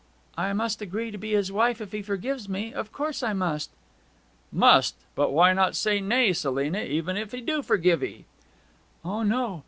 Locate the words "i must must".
3.21-4.95